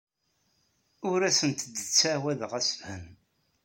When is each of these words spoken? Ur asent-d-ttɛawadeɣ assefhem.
Ur 1.09 1.19
asent-d-ttɛawadeɣ 1.29 2.51
assefhem. 2.59 3.05